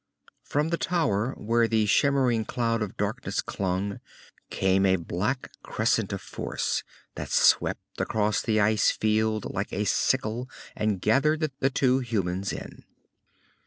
[0.41, 3.99] From the tower where the shimmering cloud of darkness clung
[4.49, 6.81] came a black crescent of force
[7.13, 12.83] that swept across the ice field like a sickle and gathered the two humans in.